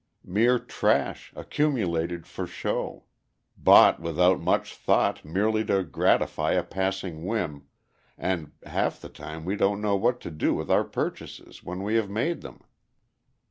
[0.25, 3.03] Mere trash, accumulated for show;
[3.55, 7.67] bought without much thought merely to gratify a passing whim,
[8.17, 11.93] and half the time we don't know what to do with our purchases when we
[11.97, 12.63] have made them.